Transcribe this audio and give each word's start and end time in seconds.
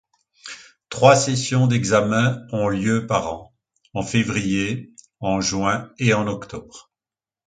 Trois 0.89 1.15
sessions 1.15 1.67
d'examen 1.67 2.41
ont 2.51 2.69
lieu 2.69 3.05
par 3.05 3.31
an, 3.31 3.53
en 3.93 4.01
février, 4.01 4.95
en 5.19 5.41
juin 5.41 5.91
et 5.99 6.15
en 6.15 6.25
octobre. 6.25 6.89